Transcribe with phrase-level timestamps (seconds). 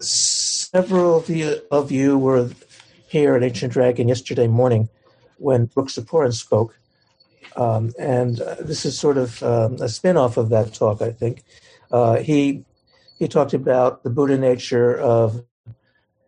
[0.00, 2.50] several of you, of you were
[3.08, 4.88] here at Ancient Dragon yesterday morning
[5.38, 6.78] when Brook Ziporyn spoke.
[7.56, 11.10] Um, and uh, this is sort of um, a spin off of that talk, I
[11.10, 11.42] think.
[11.90, 12.64] Uh, he,
[13.18, 15.44] he talked about the Buddha nature of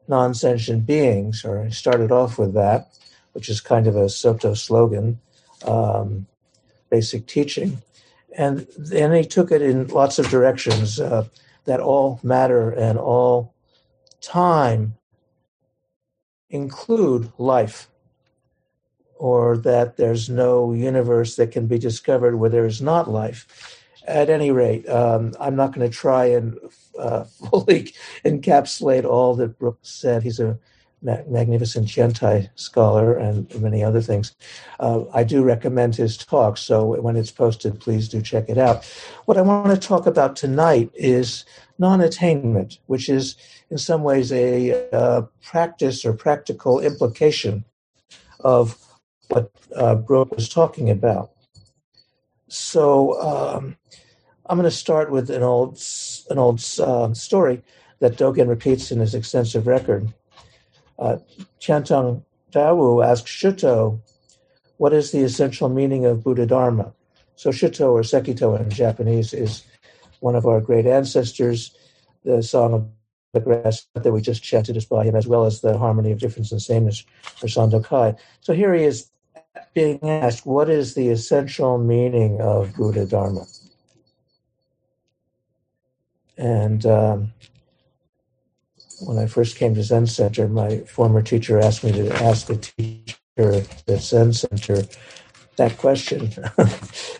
[0.08, 2.88] non sentient beings, or he started off with that,
[3.32, 5.20] which is kind of a Soto slogan.
[5.64, 6.26] Um,
[6.92, 7.80] basic teaching.
[8.36, 11.26] And then he took it in lots of directions uh,
[11.64, 13.51] that all matter and all
[14.22, 14.96] time
[16.50, 17.88] include life,
[19.18, 23.78] or that there's no universe that can be discovered where there is not life.
[24.06, 26.58] At any rate, um, I'm not going to try and
[26.98, 30.22] uh, fully encapsulate all that Brooks said.
[30.22, 30.58] He's a
[31.02, 34.34] magnificent Tiantai scholar and many other things.
[34.78, 38.84] Uh, I do recommend his talk, so when it's posted, please do check it out.
[39.24, 41.44] What I want to talk about tonight is
[41.78, 43.36] non attainment, which is
[43.70, 47.64] in some ways a uh, practice or practical implication
[48.40, 48.78] of
[49.28, 51.30] what uh, Brook was talking about.
[52.48, 53.76] So um,
[54.46, 55.82] I'm going to start with an old
[56.30, 57.62] an old uh, story
[58.00, 60.12] that Dogen repeats in his extensive record.
[61.02, 61.18] Uh,
[61.60, 62.22] Tianhuang
[62.52, 63.98] Daowu asks Shitou,
[64.76, 66.92] what is the essential meaning of Buddha Dharma?
[67.34, 69.64] So Shitou or Sekito in Japanese is
[70.20, 71.76] one of our great ancestors.
[72.24, 72.88] The song of
[73.32, 76.20] the grass that we just chanted is by him, as well as the harmony of
[76.20, 78.16] difference and sameness for Sandokai.
[78.40, 79.10] So here he is
[79.74, 83.44] being asked, what is the essential meaning of Buddha Dharma?
[86.38, 87.32] And um,
[89.06, 92.56] when I first came to Zen Center, my former teacher asked me to ask the
[92.56, 94.82] teacher at Zen Center
[95.56, 96.28] that question.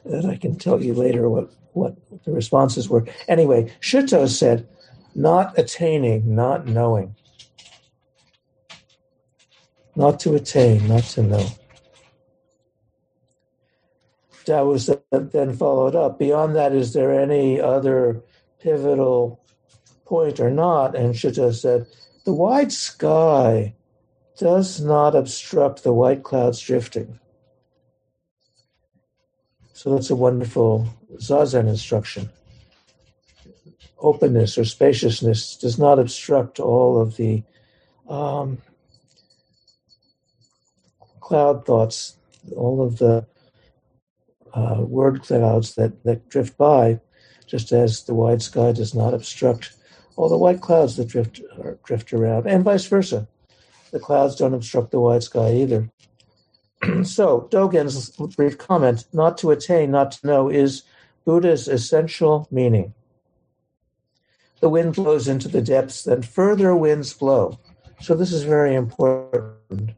[0.04, 3.06] that I can tell you later what, what the responses were.
[3.28, 4.69] Anyway, Shitou said,
[5.15, 7.15] not attaining, not knowing.
[9.94, 11.47] Not to attain, not to know.
[14.47, 16.19] That was then followed up.
[16.19, 18.22] Beyond that, is there any other
[18.59, 19.41] pivotal
[20.12, 21.87] point or not, and Shitou said,
[22.27, 23.75] the wide sky
[24.39, 27.19] does not obstruct the white clouds drifting.
[29.73, 32.28] So that's a wonderful Zazen instruction.
[34.00, 37.43] Openness or spaciousness does not obstruct all of the
[38.06, 38.59] um,
[41.21, 42.19] cloud thoughts,
[42.55, 43.27] all of the
[44.53, 47.00] uh, word clouds that, that drift by,
[47.47, 49.75] just as the wide sky does not obstruct
[50.17, 51.41] all the white clouds that drift
[51.84, 53.28] drift around, and vice versa.
[53.91, 55.91] The clouds don't obstruct the white sky either.
[57.05, 60.83] so Dogen's brief comment, not to attain, not to know, is
[61.25, 62.95] Buddha's essential meaning.
[64.61, 67.59] The wind blows into the depths, then further winds blow.
[68.00, 69.93] So this is very important.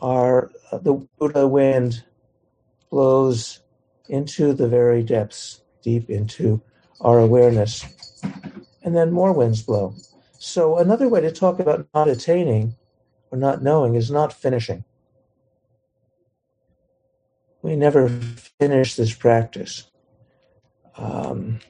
[0.00, 2.04] Our uh, the Buddha wind
[2.90, 3.60] blows
[4.08, 6.60] into the very depths, deep into
[7.02, 7.84] our awareness
[8.82, 9.94] and then more winds blow.
[10.38, 12.74] So another way to talk about not attaining
[13.30, 14.84] or not knowing is not finishing.
[17.62, 18.08] We never
[18.58, 19.86] finish this practice.
[20.96, 21.60] Um,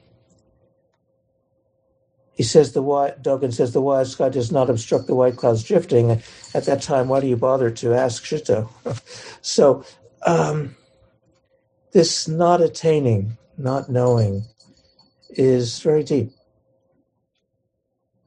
[2.33, 5.63] he says the white Dogen says the wide sky does not obstruct the white clouds
[5.63, 6.23] drifting.
[6.55, 8.67] At that time, why do you bother to ask Shitou?
[9.41, 9.85] so
[10.25, 10.75] um,
[11.91, 14.45] this not attaining, not knowing,
[15.37, 16.31] is very deep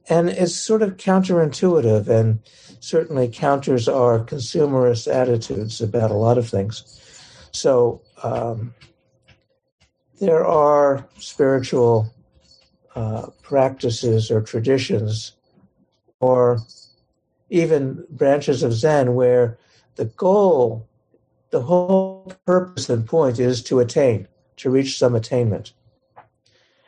[0.08, 2.40] and it's sort of counterintuitive and
[2.80, 7.00] certainly counters our consumerist attitudes about a lot of things.
[7.52, 8.74] So um,
[10.20, 12.12] there are spiritual
[12.94, 15.32] uh, practices or traditions
[16.20, 16.58] or
[17.50, 19.58] even branches of Zen where
[19.96, 20.86] the goal,
[21.50, 25.72] the whole purpose and point is to attain, to reach some attainment.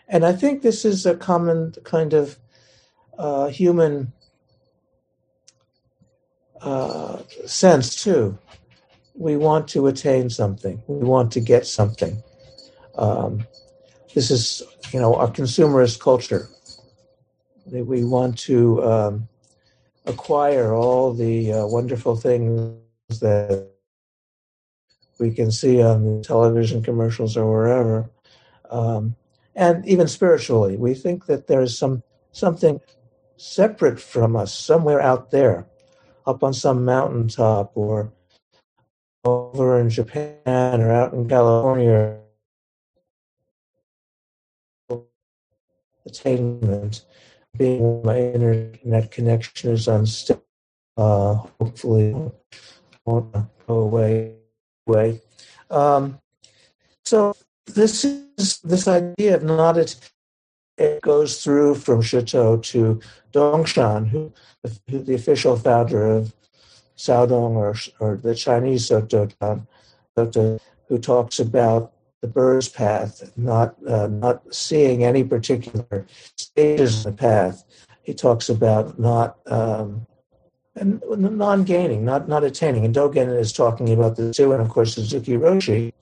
[0.08, 2.38] And I think this is a common kind of
[3.18, 4.12] uh, human
[6.62, 8.38] uh, sense too.
[9.14, 10.82] We want to attain something.
[10.86, 12.22] We want to get something.
[12.96, 13.46] Um,
[14.14, 14.62] this is,
[14.92, 16.48] you know, our consumerist culture.
[17.66, 19.28] That we want to um,
[20.06, 22.80] acquire all the uh, wonderful things
[23.20, 23.68] that
[25.18, 28.10] we can see on television commercials or wherever.
[28.70, 29.16] Um,
[29.58, 32.80] and even spiritually, we think that there is some something
[33.36, 35.66] separate from us somewhere out there,
[36.26, 38.12] up on some mountaintop or
[39.24, 42.18] over in Japan or out in California.
[46.06, 47.04] Attainment,
[47.56, 50.44] being my internet connection is unstable.
[50.96, 52.14] Uh, hopefully,
[53.04, 53.32] won't
[53.66, 54.34] go away.
[54.86, 55.20] Way.
[55.68, 56.18] Um,
[57.04, 57.36] so
[57.74, 59.96] this is this idea of not it,
[60.76, 63.00] it goes through from Shitou to
[63.32, 64.32] Dongshan, who,
[64.88, 66.34] who the official founder of
[66.96, 69.28] Caodong or, or the Chinese Soto,
[70.16, 76.06] who talks about the bird's path, not uh, not seeing any particular
[76.36, 77.64] stages in the path.
[78.02, 80.06] He talks about not um,
[80.74, 82.84] and non-gaining, not not attaining.
[82.84, 85.92] And Dogen is talking about the two, and of course Suzuki Roshi,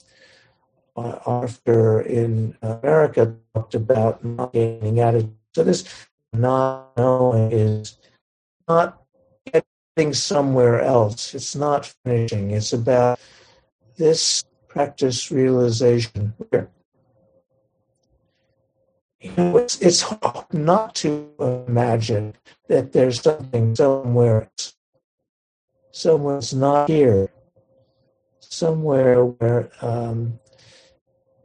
[0.96, 5.34] uh, after in America, talked about not gaining attitude.
[5.54, 5.84] So this
[6.32, 7.98] not knowing is
[8.69, 9.02] not
[9.52, 11.34] getting somewhere else.
[11.34, 12.50] It's not finishing.
[12.50, 13.19] It's about
[13.96, 16.70] this practice realization here.
[19.20, 21.31] You know, it's, it's hard not to
[21.66, 22.34] imagine
[22.69, 24.50] that there's something somewhere
[25.96, 27.31] somewhere it's not here,
[28.40, 30.38] somewhere where um,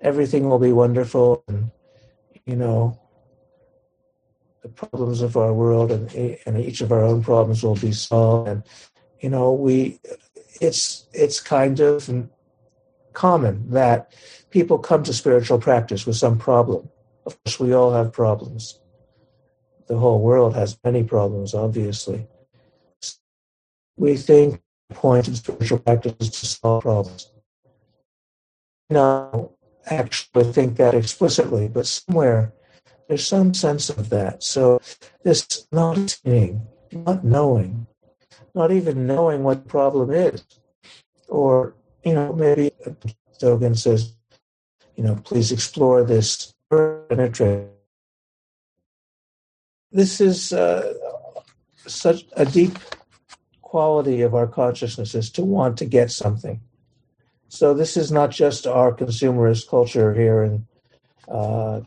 [0.01, 1.71] everything will be wonderful and,
[2.45, 2.99] you know,
[4.63, 6.13] the problems of our world and,
[6.45, 8.49] and each of our own problems will be solved.
[8.49, 8.63] And,
[9.19, 9.99] you know, we,
[10.59, 12.09] it's, it's kind of
[13.13, 14.13] common that
[14.49, 16.89] people come to spiritual practice with some problem.
[17.25, 18.79] Of course, we all have problems.
[19.87, 22.27] The whole world has many problems, obviously.
[23.97, 27.31] We think the point of spiritual practice is to solve problems.
[28.89, 29.51] Now,
[29.87, 32.53] actually think that explicitly, but somewhere
[33.07, 34.41] there's some sense of that.
[34.41, 34.79] So
[35.23, 37.87] this not seeing, not knowing,
[38.55, 40.43] not even knowing what the problem is,
[41.27, 41.75] or
[42.05, 42.71] you know maybe
[43.39, 44.13] Dogen says,
[44.95, 47.67] you know, please explore this penetrate.
[49.91, 50.93] This is uh,
[51.87, 52.77] such a deep
[53.61, 56.61] quality of our consciousness is to want to get something
[57.51, 60.65] so this is not just our consumerist culture here in
[61.27, 61.81] uh,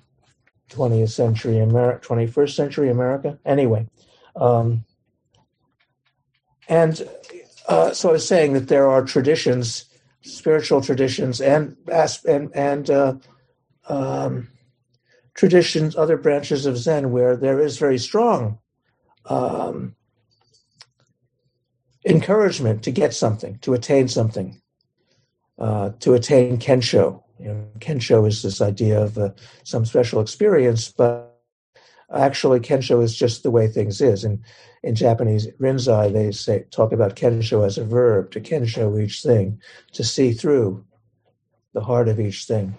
[0.68, 3.38] 20th century America, 21st century America.
[3.46, 3.88] Anyway,
[4.36, 4.84] um,
[6.68, 7.08] and
[7.66, 9.86] uh, so I was saying that there are traditions,
[10.20, 11.78] spiritual traditions, and
[12.28, 13.14] and and uh,
[13.88, 14.48] um,
[15.32, 18.58] traditions, other branches of Zen, where there is very strong
[19.24, 19.96] um,
[22.04, 24.60] encouragement to get something, to attain something
[25.58, 27.22] uh, to attain kensho.
[27.38, 29.30] You know, kensho is this idea of uh,
[29.64, 31.34] some special experience, but
[32.12, 34.24] actually kensho is just the way things is.
[34.24, 34.42] And
[34.82, 39.60] in Japanese rinzai, they say talk about kensho as a verb to kensho each thing,
[39.92, 40.84] to see through
[41.72, 42.76] the heart of each thing.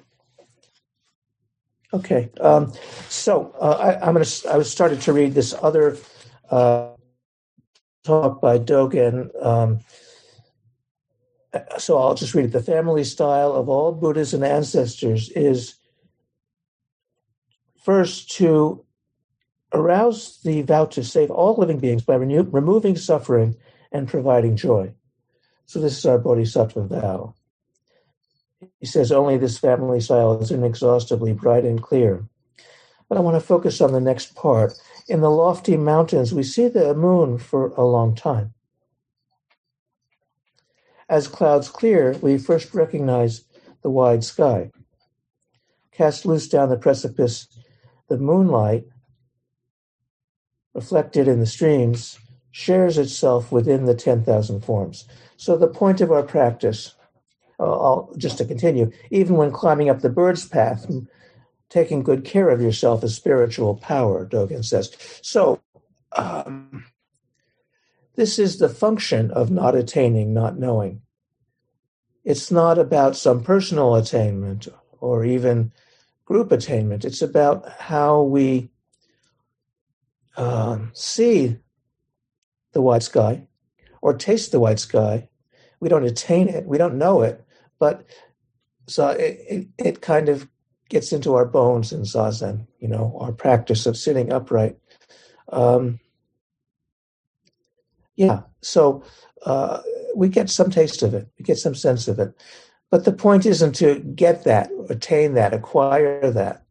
[1.93, 2.73] Okay, um,
[3.09, 4.53] so uh, I, am going to.
[4.53, 5.97] I started to read this other
[6.49, 6.89] uh,
[8.03, 9.29] talk by Dogen.
[9.43, 9.79] Um,
[11.77, 12.51] so I'll just read it.
[12.51, 15.75] The family style of all Buddhas and ancestors is
[17.83, 18.83] first to
[19.73, 23.55] arouse the vow to save all living beings by renew, removing suffering
[23.91, 24.93] and providing joy.
[25.65, 27.35] So this is our bodhisattva vow.
[28.79, 32.25] He says only this family style is inexhaustibly bright and clear.
[33.07, 34.73] But I want to focus on the next part.
[35.07, 38.54] In the lofty mountains, we see the moon for a long time.
[41.07, 43.43] As clouds clear, we first recognize
[43.83, 44.71] the wide sky.
[45.91, 47.47] Cast loose down the precipice,
[48.09, 48.85] the moonlight,
[50.73, 52.17] reflected in the streams,
[52.51, 55.07] shares itself within the 10,000 forms.
[55.37, 56.95] So, the point of our practice,
[57.59, 60.89] uh, just to continue, even when climbing up the bird's path,
[61.69, 64.95] taking good care of yourself is spiritual power, Dogen says.
[65.21, 65.61] So,
[66.13, 66.85] um,
[68.15, 71.01] this is the function of not attaining, not knowing.
[72.23, 74.67] It's not about some personal attainment
[74.99, 75.71] or even
[76.25, 77.05] group attainment.
[77.05, 78.69] It's about how we
[80.37, 81.57] um, see
[82.73, 83.47] the white sky
[84.01, 85.29] or taste the white sky.
[85.79, 87.45] We don't attain it, we don't know it,
[87.79, 88.05] but
[88.87, 90.47] so it, it, it kind of
[90.89, 94.77] gets into our bones in zazen, you know, our practice of sitting upright
[95.51, 95.99] Um,
[98.15, 99.03] yeah, so
[99.45, 99.81] uh,
[100.15, 102.33] we get some taste of it, we get some sense of it.
[102.91, 106.63] But the point isn't to get that, attain that, acquire that.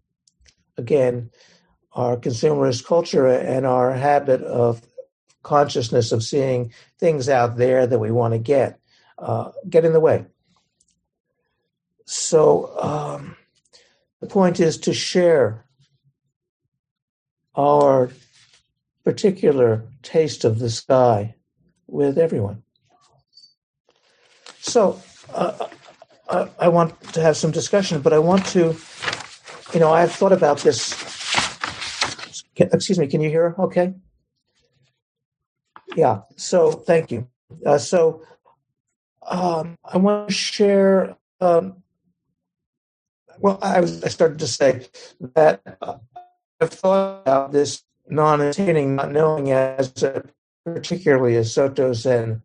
[0.77, 1.31] Again,
[1.93, 4.83] our consumerist culture and our habit of
[5.43, 8.81] consciousness of seeing things out there that we want to get
[9.19, 10.25] uh, get in the way.
[12.07, 13.37] So um,
[14.21, 15.65] the point is to share
[17.55, 18.11] our
[19.05, 21.35] particular taste of the sky
[21.87, 22.63] with everyone.
[24.61, 25.01] So
[25.33, 25.69] uh,
[26.29, 28.75] I, I, want to have some discussion, but I want to,
[29.75, 30.93] you know, I've thought about this.
[32.57, 33.55] Excuse me, can you hear?
[33.59, 33.93] Okay.
[35.97, 36.23] Yeah.
[36.37, 37.29] So thank you.
[37.65, 38.23] Uh, so
[39.27, 41.17] um, I want to share.
[41.41, 41.83] Um,
[43.39, 44.87] well, I, was, I started to say
[45.21, 45.99] that uh,
[46.61, 49.93] I've thought about this non-attaining, not knowing as
[50.65, 52.43] particularly a Soto Zen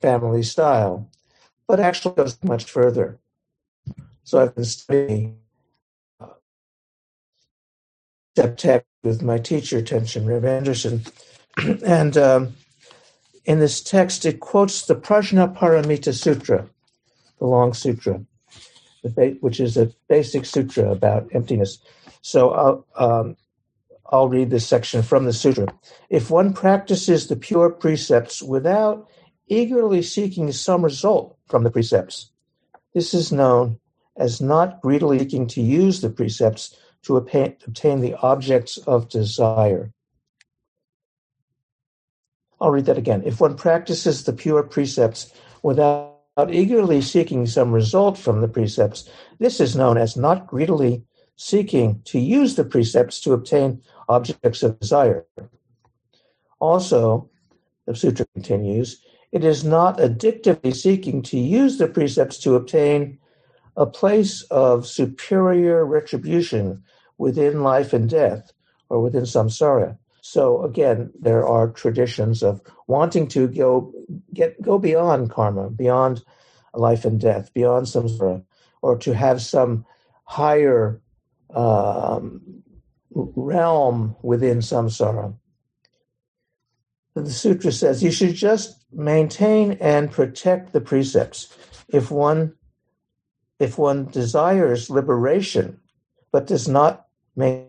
[0.00, 1.08] family style,
[1.66, 3.18] but actually goes much further.
[4.24, 5.38] So I've been studying
[6.20, 6.26] uh,
[8.56, 11.02] text with my teacher, Tenshin Reb Anderson,
[11.84, 12.54] and um,
[13.44, 16.68] in this text, it quotes the Prajnaparamita Sutra,
[17.38, 18.24] the long sutra,
[19.40, 21.78] which is a basic sutra about emptiness.
[22.22, 23.36] So I'll, um,
[24.10, 25.68] I'll read this section from the sutra.
[26.08, 29.08] If one practices the pure precepts without
[29.46, 32.30] eagerly seeking some result from the precepts,
[32.92, 33.78] this is known
[34.16, 39.92] as not greedily seeking to use the precepts to obtain the objects of desire.
[42.60, 43.22] I'll read that again.
[43.24, 46.18] If one practices the pure precepts without
[46.50, 51.04] eagerly seeking some result from the precepts, this is known as not greedily
[51.40, 53.80] seeking to use the precepts to obtain
[54.10, 55.24] objects of desire.
[56.58, 57.30] Also,
[57.86, 63.18] the sutra continues, it is not addictively seeking to use the precepts to obtain
[63.74, 66.82] a place of superior retribution
[67.16, 68.52] within life and death
[68.90, 69.96] or within samsara.
[70.20, 73.94] So again, there are traditions of wanting to go
[74.34, 76.22] get go beyond karma, beyond
[76.74, 78.44] life and death, beyond samsara,
[78.82, 79.86] or to have some
[80.24, 81.00] higher
[81.54, 82.62] um,
[83.10, 85.34] realm within samsara.
[87.14, 91.54] The sutra says you should just maintain and protect the precepts.
[91.88, 92.54] If one
[93.58, 95.80] if one desires liberation
[96.32, 97.68] but does not maintain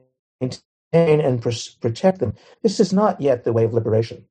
[0.91, 2.33] and protect them,
[2.63, 4.25] this is not yet the way of liberation.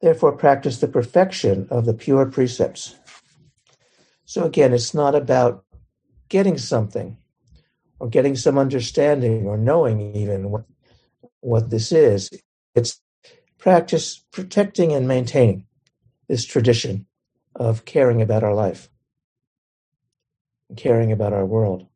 [0.00, 2.96] Therefore, practice the perfection of the pure precepts.
[4.24, 5.64] So, again, it's not about
[6.28, 7.18] getting something
[7.98, 10.64] or getting some understanding or knowing even what,
[11.40, 12.30] what this is.
[12.74, 13.00] It's
[13.58, 15.66] practice protecting and maintaining
[16.28, 17.06] this tradition
[17.54, 18.88] of caring about our life,
[20.76, 21.86] caring about our world.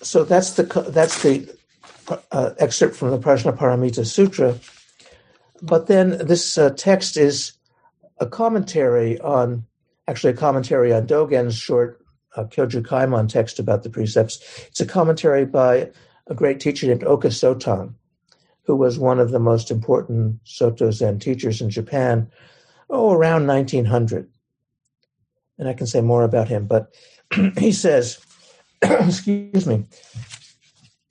[0.00, 1.52] So that's the that's the
[2.30, 4.58] uh, excerpt from the Prajnaparamita Sutra.
[5.60, 7.52] But then this uh, text is
[8.18, 9.64] a commentary on,
[10.06, 12.00] actually a commentary on Dogen's short
[12.36, 14.38] uh, Kyoju Kaimon text about the precepts.
[14.68, 15.90] It's a commentary by
[16.26, 17.94] a great teacher named Oka Sotan,
[18.62, 22.30] who was one of the most important Soto Zen teachers in Japan,
[22.90, 24.28] oh, around 1900.
[25.58, 26.94] And I can say more about him, but
[27.58, 28.18] he says,
[28.82, 29.86] excuse me,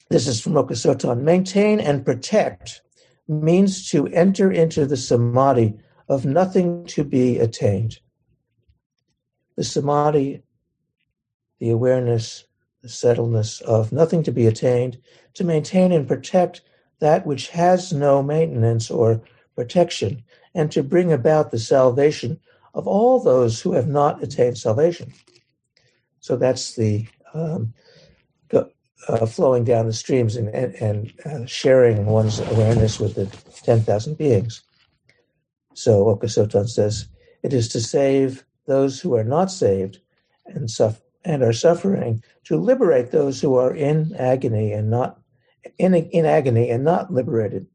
[0.09, 2.81] this is from Oka Sotan, maintain and protect
[3.27, 5.73] means to enter into the samadhi
[6.07, 7.99] of nothing to be attained.
[9.57, 10.43] The samadhi
[11.59, 12.45] the awareness,
[12.81, 14.97] the settledness of nothing to be attained,
[15.33, 16.61] to maintain and protect
[16.99, 19.21] that which has no maintenance or
[19.55, 20.23] protection,
[20.53, 22.39] and to bring about the salvation
[22.73, 25.11] of all those who have not attained salvation.
[26.19, 27.73] So that's the um,
[29.07, 33.25] uh, flowing down the streams and, and, and uh, sharing one's awareness with the
[33.63, 34.63] 10,000 beings.
[35.73, 37.07] So Oka Sotan says,
[37.43, 39.99] it is to save those who are not saved
[40.45, 45.19] and suffer and are suffering to liberate those who are in agony and not
[45.77, 47.67] in, in agony and not liberated.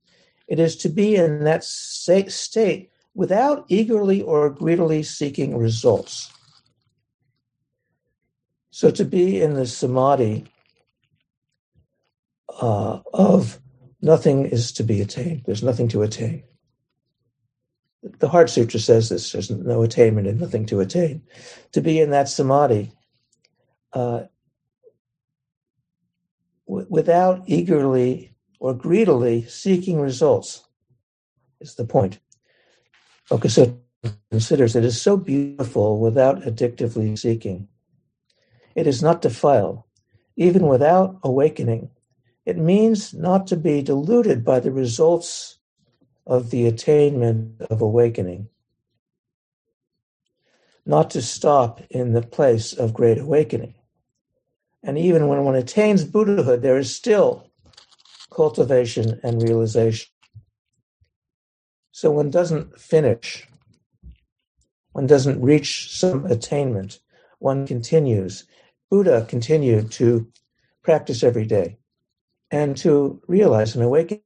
[0.48, 6.32] It is to be in that state without eagerly or greedily seeking results.
[8.70, 10.46] So to be in the samadhi
[12.60, 13.60] uh, of
[14.00, 16.42] nothing is to be attained, there's nothing to attain.
[18.02, 21.22] The Heart Sutra says this there's no attainment and nothing to attain.
[21.72, 22.92] To be in that samadhi
[23.92, 24.24] uh,
[26.66, 30.64] w- without eagerly or greedily seeking results,
[31.60, 32.18] is the point.
[33.30, 33.78] Okaso
[34.30, 37.68] considers it is so beautiful without addictively seeking.
[38.74, 39.82] It is not defiled,
[40.36, 41.90] even without awakening.
[42.44, 45.58] It means not to be deluded by the results
[46.26, 48.48] of the attainment of awakening,
[50.86, 53.74] not to stop in the place of great awakening.
[54.82, 57.50] And even when one attains Buddhahood, there is still
[58.32, 60.10] cultivation and realization.
[61.92, 63.46] So one doesn't finish,
[64.92, 67.00] one doesn't reach some attainment,
[67.38, 68.44] one continues.
[68.90, 70.26] Buddha continued to
[70.82, 71.78] practice every day
[72.50, 74.20] and to realize and awaken.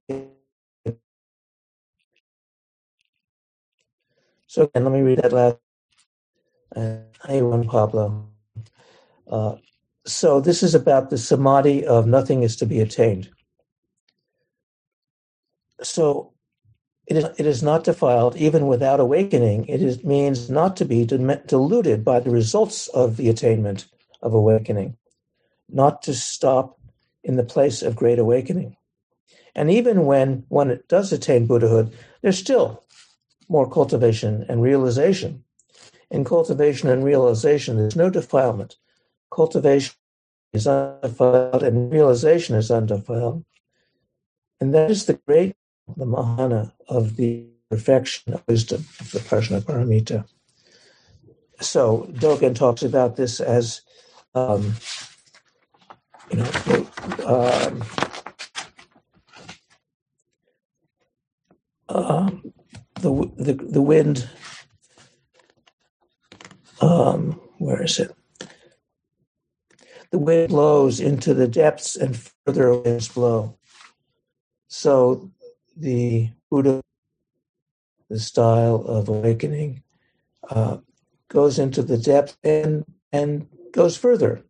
[4.47, 5.57] So again, let me read that last.
[6.75, 8.27] Uh, hey, Juan Pablo.
[9.29, 9.55] Uh,
[10.07, 13.29] so this is about the samadhi of nothing is to be attained.
[15.83, 16.33] So
[17.05, 19.65] it is, it is not defiled even without awakening.
[19.67, 23.85] It is, means not to be deluded by the results of the attainment
[24.21, 24.97] of awakening,
[25.69, 26.79] not to stop
[27.23, 28.77] in the place of great awakening.
[29.55, 32.83] And even when one does attain Buddhahood, there's still
[33.49, 35.43] more cultivation and realization.
[36.09, 38.77] In cultivation and realization, there's no defilement.
[39.31, 39.95] Cultivation
[40.53, 43.43] is undefiled and realization is undefiled.
[44.59, 45.55] And that is the great,
[45.95, 50.25] the mahana of the perfection of wisdom of the Prajnaparamita.
[51.59, 53.81] So Dogen talks about this as
[54.35, 54.73] um,
[56.31, 56.87] you know,
[57.25, 57.83] um,
[61.89, 62.53] um,
[62.95, 64.29] the, the the wind.
[66.81, 68.15] Um, where is it?
[70.11, 73.57] The wind blows into the depths and further winds blow.
[74.67, 75.31] So
[75.75, 76.81] the Buddha,
[78.09, 79.83] the style of awakening,
[80.49, 80.77] uh,
[81.29, 84.43] goes into the depth and and goes further.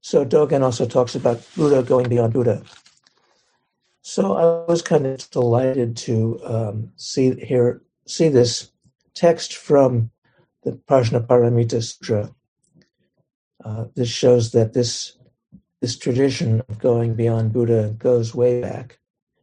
[0.00, 2.62] So Dogen also talks about Buddha going beyond Buddha.
[4.02, 8.72] So I was kind of delighted to um, see here see this
[9.14, 10.10] text from
[10.64, 12.34] the Prajnaparamita Sutra.
[13.64, 15.16] Uh, this shows that this
[15.80, 18.98] this tradition of going beyond Buddha goes way back.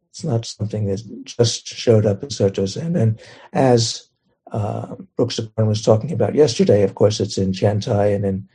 [0.09, 2.95] It's not something that just showed up in Soto Zen.
[2.95, 3.19] And
[3.51, 4.09] as
[4.51, 8.49] uh, Brooks was talking about yesterday, of course, it's in Tiantai and in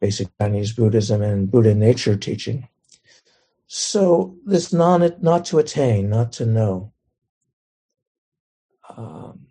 [0.00, 2.68] basic Chinese Buddhism and Buddha nature teaching.
[3.66, 6.92] So this non not to attain, not to know.
[8.96, 9.48] Um,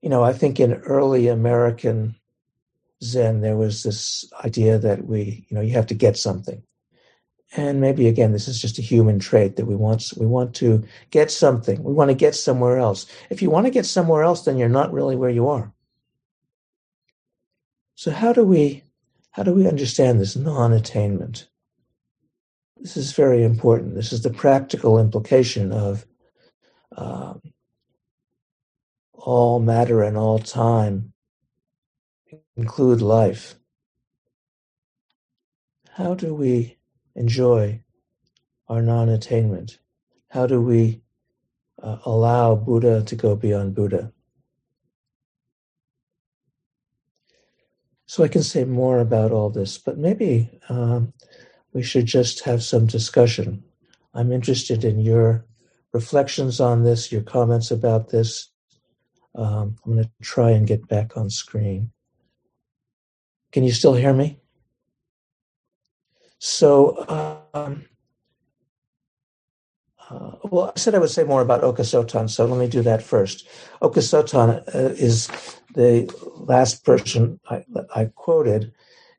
[0.00, 2.17] you know, I think in early American
[3.02, 6.62] Zen there was this idea that we, you know, you have to get something.
[7.56, 10.84] And maybe again, this is just a human trait that we want we want to
[11.10, 11.82] get something.
[11.82, 13.06] We want to get somewhere else.
[13.30, 15.72] If you want to get somewhere else, then you're not really where you are.
[17.94, 18.84] So how do we
[19.30, 21.48] how do we understand this non-attainment?
[22.76, 23.94] This is very important.
[23.94, 26.06] This is the practical implication of
[26.96, 27.40] um,
[29.14, 31.12] all matter and all time
[32.58, 33.54] include life.
[35.90, 36.76] How do we
[37.14, 37.82] enjoy
[38.68, 39.78] our non attainment?
[40.28, 41.00] How do we
[41.80, 44.12] uh, allow Buddha to go beyond Buddha?
[48.06, 51.12] So I can say more about all this, but maybe um,
[51.72, 53.62] we should just have some discussion.
[54.14, 55.46] I'm interested in your
[55.92, 58.50] reflections on this, your comments about this.
[59.34, 61.92] Um, I'm going to try and get back on screen.
[63.52, 64.38] Can you still hear me?
[66.38, 67.84] So, um,
[70.10, 72.82] uh, well, I said I would say more about Oka Sotan, so let me do
[72.82, 73.46] that first.
[73.82, 75.28] Oka Sotan uh, is
[75.74, 78.72] the last person I, I quoted.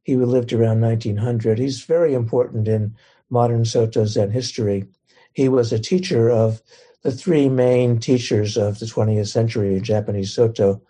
[0.04, 1.60] He lived around 1900.
[1.60, 2.96] He's very important in
[3.30, 4.86] modern Soto Zen history.
[5.34, 6.62] He was a teacher of
[7.04, 10.82] the three main teachers of the 20th century in Japanese Soto.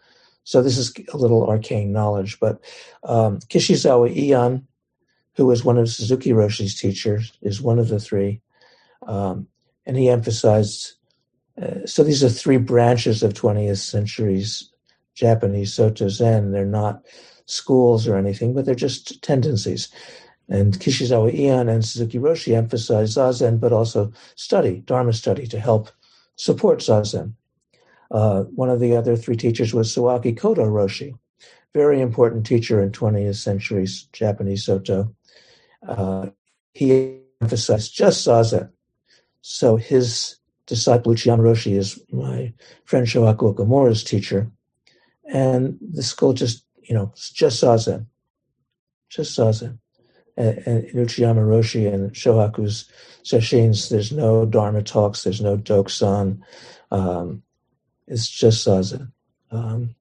[0.50, 2.60] So this is a little arcane knowledge, but
[3.04, 4.66] um, Kishizawa Ian,
[5.36, 8.42] who was one of Suzuki Roshi's teachers, is one of the three.
[9.06, 9.46] Um,
[9.86, 10.94] and he emphasized
[11.62, 14.72] uh, so these are three branches of 20th century's
[15.14, 16.52] Japanese Soto Zen.
[16.52, 17.06] They're not
[17.46, 19.90] schools or anything, but they're just tendencies.
[20.48, 25.92] And Kishizawa Ian and Suzuki Roshi emphasize Zazen, but also study, Dharma study, to help
[26.38, 27.36] support Zazen.
[28.12, 31.14] Uh, one of the other three teachers was Sawaki Kodo Roshi,
[31.74, 35.14] very important teacher in 20th century Japanese Soto.
[35.88, 36.28] Uh,
[36.74, 38.72] he emphasized just Zazen,
[39.42, 42.54] So his disciple Uchiyama Roshi is my
[42.86, 44.52] friend Shohaku Okumura's teacher.
[45.26, 48.08] And the school just, you know, just Zazen.
[49.10, 49.80] Just Zazen.
[50.38, 52.90] And, and Uchiyama Roshi and Shohaku's
[53.24, 56.40] sesshins, there's no Dharma talks, there's no Dokusan.
[56.92, 57.44] Um,
[58.10, 59.12] it's just Zazen.
[59.52, 59.96] Um,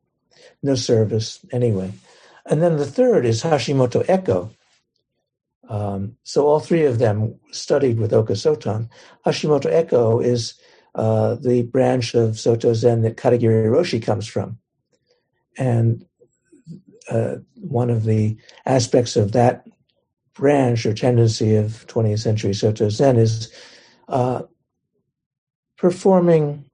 [0.63, 1.93] no service, anyway.
[2.47, 4.51] And then the third is Hashimoto Eko.
[5.69, 8.89] Um, so all three of them studied with Oka Sotan.
[9.27, 10.55] Hashimoto Eko is
[10.95, 14.59] uh, the branch of Soto Zen that Katagiri Roshi comes from.
[15.59, 16.07] And
[17.11, 19.67] uh, one of the aspects of that
[20.35, 23.53] branch or tendency of 20th century Soto Zen is
[24.09, 24.43] uh,
[25.77, 26.68] performing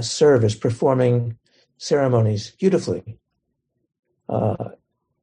[0.00, 1.36] service, performing
[1.78, 3.18] ceremonies beautifully.
[4.28, 4.70] Uh,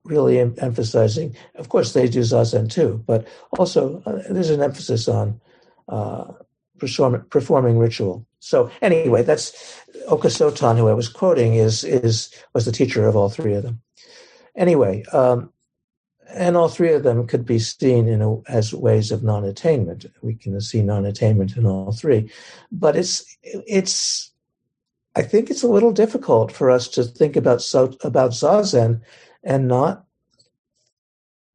[0.04, 5.08] really em- emphasizing, of course, they do zazen too, but also uh, there's an emphasis
[5.08, 5.40] on
[5.90, 6.26] uh,
[6.80, 8.26] perform- performing ritual.
[8.40, 13.16] So anyway, that's Oka Sotan, who I was quoting, is is was the teacher of
[13.16, 13.82] all three of them.
[14.56, 15.54] Anyway, um,
[16.30, 20.06] and all three of them could be seen in a, as ways of non-attainment.
[20.22, 22.32] We can see non-attainment in all three,
[22.72, 24.31] but it's it's.
[25.16, 29.02] I think it's a little difficult for us to think about so, about zazen
[29.44, 30.06] and not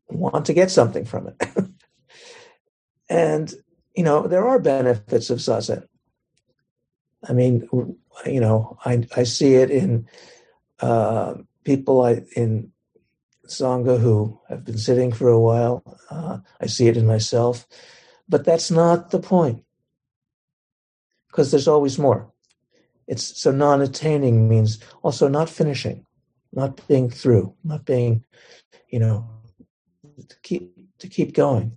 [0.09, 1.49] want to get something from it.
[3.09, 3.55] and,
[3.95, 5.87] you know, there are benefits of zazen.
[7.29, 7.69] I mean,
[8.27, 10.07] you know, I, I see it in
[10.81, 12.73] uh, people I, in
[13.47, 15.99] Sangha who have been sitting for a while.
[16.11, 17.66] Uh, I see it in myself.
[18.29, 19.64] But that's not the point.
[21.29, 22.33] Because there's always more.
[23.07, 26.07] It's so non-attaining means also not finishing
[26.57, 28.25] not being through, not being,
[28.88, 29.29] you know,
[30.29, 31.77] to keep to keep going.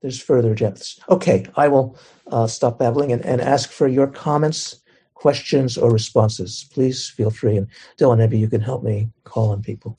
[0.00, 0.98] There's further depths.
[1.10, 1.98] Okay, I will
[2.28, 4.80] uh, stop babbling and, and ask for your comments,
[5.14, 6.66] questions, or responses.
[6.72, 7.56] Please feel free.
[7.56, 7.66] And
[7.98, 9.98] Dylan, maybe you can help me call on people.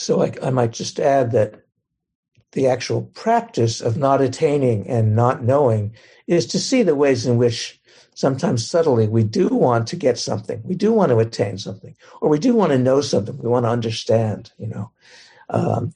[0.00, 1.62] So I, I might just add that
[2.52, 5.94] the actual practice of not attaining and not knowing
[6.26, 7.78] is to see the ways in which
[8.14, 10.60] sometimes subtly we do want to get something.
[10.64, 13.36] We do want to attain something or we do want to know something.
[13.38, 14.90] We want to understand you know.
[15.50, 15.94] Um,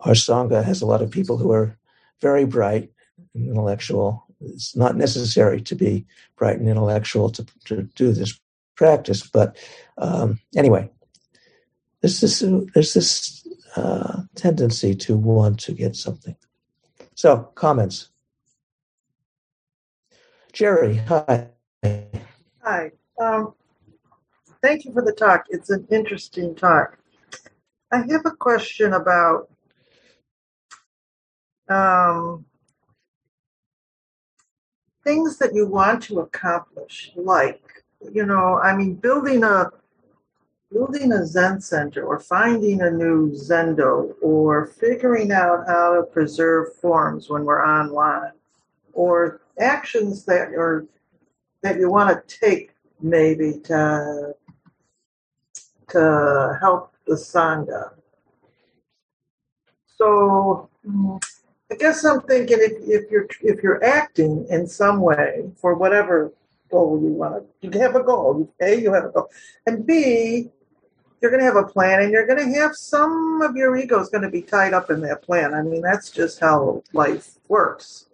[0.00, 1.76] our sangha has a lot of people who are
[2.20, 2.90] very bright
[3.34, 4.26] and intellectual.
[4.40, 8.38] It's not necessary to be bright and intellectual to, to do this
[8.76, 9.56] practice but
[9.98, 10.90] um, anyway
[12.04, 16.36] there's this there's this uh, tendency to want to get something.
[17.14, 18.10] So comments.
[20.52, 21.48] Jerry, hi.
[22.62, 22.90] Hi.
[23.18, 23.54] Um,
[24.62, 25.46] thank you for the talk.
[25.48, 26.98] It's an interesting talk.
[27.90, 29.48] I have a question about
[31.70, 32.44] um,
[35.04, 37.62] things that you want to accomplish, like,
[38.12, 39.70] you know, I mean, building a
[40.74, 46.74] building a Zen center or finding a new Zendo or figuring out how to preserve
[46.74, 48.32] forms when we're online
[48.92, 50.84] or actions that are
[51.62, 54.34] that you want to take maybe to
[55.88, 57.92] to help the sangha.
[59.96, 60.68] So
[61.70, 66.32] I guess I'm thinking if, if you're if you're acting in some way for whatever
[66.68, 68.52] goal you want to, you have a goal.
[68.60, 69.30] A, you have a goal,
[69.66, 70.50] and B,
[71.24, 73.98] you're going to have a plan and you're going to have some of your ego
[73.98, 75.54] is going to be tied up in that plan.
[75.54, 78.08] I mean, that's just how life works.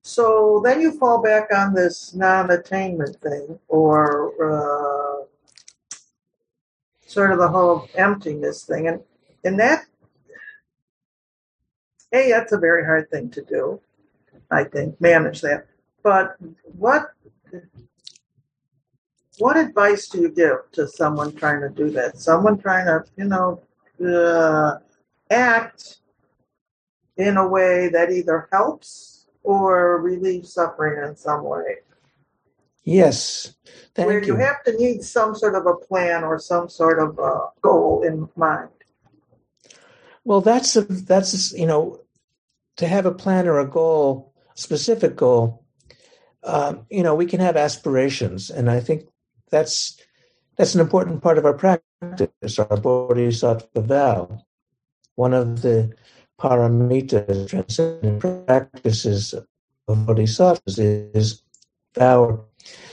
[0.00, 5.24] So then you fall back on this non attainment thing or uh,
[7.06, 8.88] sort of the whole emptiness thing.
[8.88, 9.02] And,
[9.44, 9.84] and that,
[12.10, 13.82] hey, that's a very hard thing to do,
[14.50, 15.66] I think, manage that.
[16.02, 16.36] But
[16.78, 17.10] what
[19.40, 22.18] what advice do you give to someone trying to do that?
[22.18, 23.62] Someone trying to, you know,
[24.04, 24.78] uh,
[25.30, 25.98] act
[27.16, 31.76] in a way that either helps or relieves suffering in some way.
[32.84, 33.54] Yes,
[33.94, 34.34] thank Where you.
[34.34, 38.02] you have to need some sort of a plan or some sort of a goal
[38.02, 38.70] in mind.
[40.24, 42.00] Well, that's a, that's you know,
[42.76, 45.64] to have a plan or a goal, specific goal.
[46.42, 49.04] Um, you know, we can have aspirations, and I think
[49.50, 49.98] that's
[50.56, 54.44] that's an important part of our practice, our bodhisattva vow.
[55.14, 55.92] One of the
[56.38, 59.46] paramitas, transcendent practices of
[60.06, 61.42] bodhisattvas is
[61.94, 62.44] vow.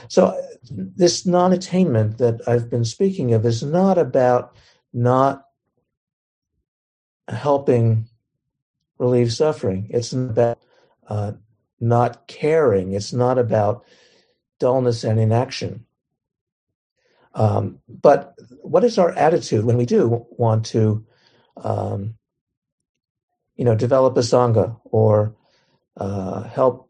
[0.07, 0.39] So
[0.71, 4.55] this non-attainment that I've been speaking of is not about
[4.93, 5.43] not
[7.27, 8.07] helping
[8.97, 9.87] relieve suffering.
[9.89, 10.59] It's not about
[11.07, 11.31] uh,
[11.79, 12.93] not caring.
[12.93, 13.85] It's not about
[14.59, 15.85] dullness and inaction.
[17.37, 21.05] Um, but what is our attitude when we do want to,
[21.63, 22.15] um,
[23.55, 25.35] you know, develop a sangha or
[25.97, 26.89] uh, help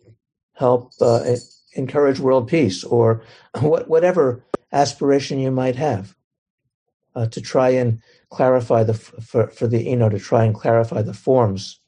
[0.54, 1.36] help uh,
[1.74, 3.24] encourage world peace or
[3.60, 6.16] what, whatever aspiration you might have
[7.14, 11.02] uh, to try and clarify the for, for the you know to try and clarify
[11.02, 11.82] the forms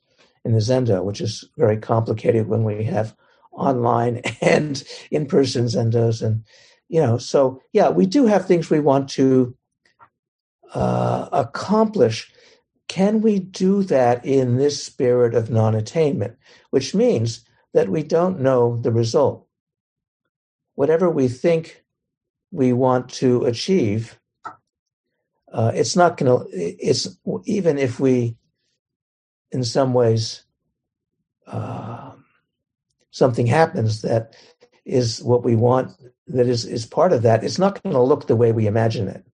[0.43, 3.15] in the zendo, which is very complicated when we have
[3.54, 6.43] online and in-person zendos and
[6.89, 9.56] you know so yeah we do have things we want to
[10.73, 12.32] uh, accomplish.
[12.88, 16.38] Can we do that in this spirit of non-attainment?
[16.69, 19.47] Which means that we don't know the result.
[20.75, 21.84] Whatever we think
[22.52, 24.19] we want to achieve
[25.52, 27.08] uh, it's not going to it's
[27.45, 28.36] even if we
[29.52, 30.43] in some ways
[31.47, 32.12] uh,
[33.12, 34.36] something happens that
[34.86, 35.91] is what we want
[36.29, 39.07] that is is part of that it's not going to look the way we imagine
[39.07, 39.25] it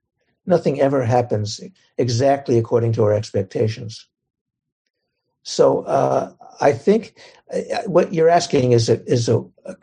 [0.45, 1.59] nothing ever happens
[1.97, 4.07] exactly according to our expectations
[5.43, 6.31] so uh,
[6.61, 7.15] i think
[7.53, 9.75] uh, what you're asking is a, is a, a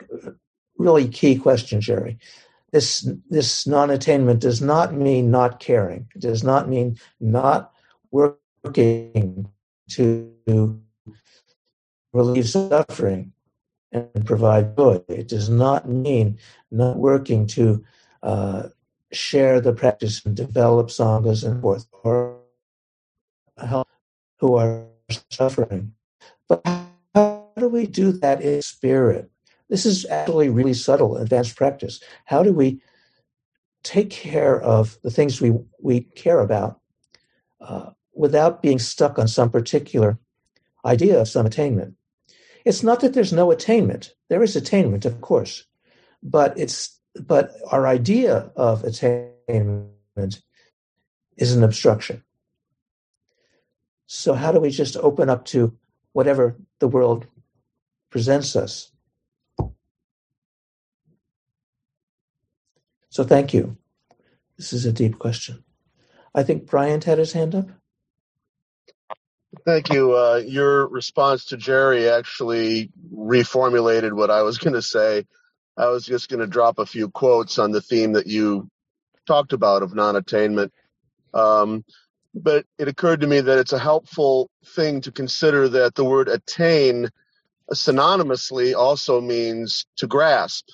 [0.77, 2.17] really key question, Jerry.
[2.71, 6.07] This this non-attainment does not mean not caring.
[6.15, 7.71] It does not mean not
[8.11, 9.47] working
[9.91, 10.81] to
[12.13, 13.31] relieve suffering
[13.93, 15.01] and provide joy.
[15.07, 16.39] It does not mean
[16.71, 17.83] not working to
[18.23, 18.69] uh,
[19.11, 22.39] share the practice and develop sanghas and forth or
[23.57, 23.87] help
[24.39, 24.85] who are
[25.29, 25.93] suffering.
[26.49, 26.61] But
[27.15, 29.29] how do we do that in spirit?
[29.69, 32.01] This is actually really subtle advanced practice.
[32.25, 32.81] How do we
[33.83, 36.79] take care of the things we, we care about
[37.61, 40.17] uh, without being stuck on some particular
[40.85, 41.95] idea of some attainment?
[42.65, 44.13] It's not that there's no attainment.
[44.29, 45.65] There is attainment, of course,
[46.21, 50.41] but it's but our idea of attainment
[51.37, 52.23] is an obstruction.
[54.07, 55.77] So how do we just open up to
[56.13, 57.27] whatever the world
[58.09, 58.91] presents us?
[63.09, 63.77] So thank you.
[64.57, 65.63] This is a deep question.
[66.33, 67.67] I think Bryant had his hand up.
[69.65, 70.13] Thank you.
[70.13, 75.25] Uh, your response to Jerry actually reformulated what I was going to say.
[75.77, 78.69] I was just going to drop a few quotes on the theme that you
[79.25, 80.73] talked about of non attainment.
[81.33, 81.85] Um,
[82.35, 86.27] but it occurred to me that it's a helpful thing to consider that the word
[86.27, 87.09] attain
[87.71, 90.67] synonymously also means to grasp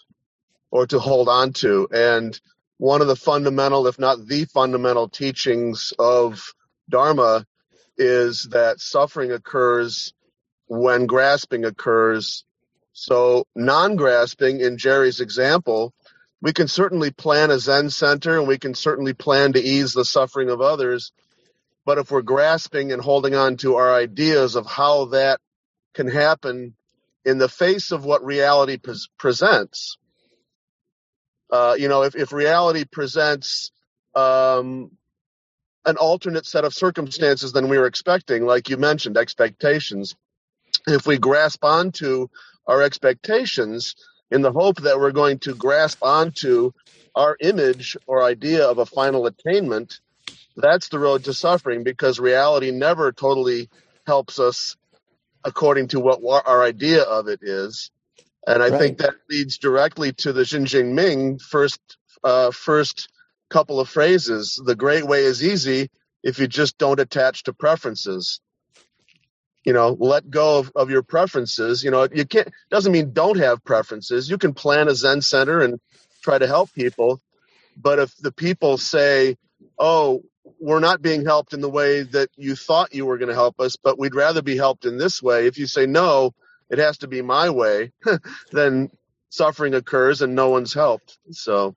[0.71, 1.87] or to hold on to.
[1.91, 2.39] And
[2.77, 6.53] one of the fundamental, if not the fundamental teachings of
[6.89, 7.45] Dharma
[7.99, 10.13] is that suffering occurs
[10.67, 12.45] when grasping occurs.
[12.93, 15.93] So, non grasping, in Jerry's example,
[16.41, 20.05] we can certainly plan a Zen center and we can certainly plan to ease the
[20.05, 21.11] suffering of others.
[21.85, 25.39] But if we're grasping and holding on to our ideas of how that
[25.93, 26.75] can happen
[27.25, 29.97] in the face of what reality pres- presents,
[31.51, 33.71] uh, you know, if, if reality presents
[34.15, 34.91] um,
[35.85, 40.15] an alternate set of circumstances than we were expecting, like you mentioned, expectations,
[40.87, 42.27] if we grasp onto
[42.67, 43.95] our expectations
[44.31, 46.71] in the hope that we're going to grasp onto
[47.15, 49.99] our image or idea of a final attainment,
[50.55, 53.69] that's the road to suffering because reality never totally
[54.05, 54.75] helps us
[55.43, 57.91] according to what our idea of it is.
[58.45, 58.79] And I right.
[58.79, 61.79] think that leads directly to the Xinxin Ming first
[62.23, 63.09] uh, first
[63.49, 64.61] couple of phrases.
[64.63, 65.89] The great way is easy
[66.23, 68.41] if you just don't attach to preferences.
[69.65, 71.83] You know, let go of, of your preferences.
[71.83, 74.29] You know, you can't doesn't mean don't have preferences.
[74.29, 75.79] You can plan a Zen center and
[76.21, 77.21] try to help people.
[77.75, 79.37] But if the people say,
[79.77, 80.23] Oh,
[80.59, 83.59] we're not being helped in the way that you thought you were going to help
[83.59, 85.47] us, but we'd rather be helped in this way.
[85.47, 86.33] If you say no,
[86.69, 87.91] it has to be my way,
[88.51, 88.89] then
[89.29, 91.17] suffering occurs and no one's helped.
[91.31, 91.75] So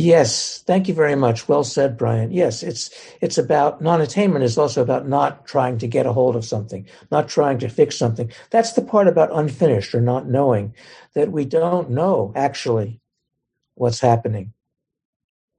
[0.00, 1.48] Yes, thank you very much.
[1.48, 2.30] Well said, Brian.
[2.30, 2.88] Yes, it's
[3.20, 7.28] it's about non-attainment is also about not trying to get a hold of something, not
[7.28, 8.30] trying to fix something.
[8.50, 10.72] That's the part about unfinished or not knowing
[11.14, 13.00] that we don't know actually
[13.74, 14.52] what's happening.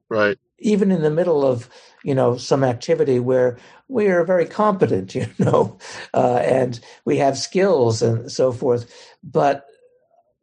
[0.08, 0.39] Right.
[0.60, 1.69] even in the middle of
[2.06, 3.58] you know some activity where
[3.89, 5.78] we are very competent, you know,
[6.13, 8.89] uh, and we have skills and so forth,
[9.21, 9.65] but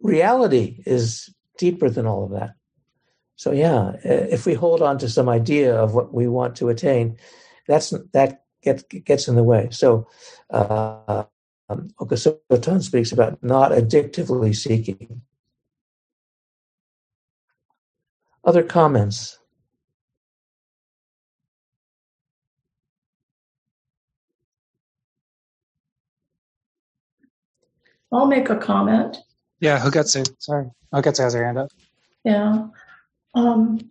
[0.02, 2.50] reality is deeper than all of that.
[3.36, 7.18] So yeah, if we hold on to some idea of what we want to attain,
[7.68, 9.68] that's that gets gets in the way.
[9.70, 10.08] So
[10.50, 11.24] uh,
[11.68, 15.20] um, Oka Sotan speaks about not addictively seeking.
[18.42, 19.38] Other comments?
[28.12, 29.18] I'll make a comment.
[29.60, 30.26] Yeah, Hogetsu.
[30.38, 30.70] Sorry.
[30.94, 31.70] Hogetsu has her hand up.
[32.24, 32.68] Yeah.
[33.36, 33.90] Um,